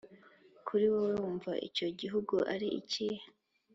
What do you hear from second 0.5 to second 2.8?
Kuri wowe wumva icyo gihugu ari